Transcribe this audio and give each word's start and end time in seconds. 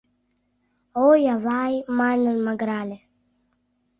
—Ой, 1.07 1.21
ава-ай!— 1.33 1.73
манын 1.99 2.37
магырале. 2.45 2.97